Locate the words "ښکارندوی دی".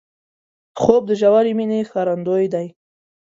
1.89-2.67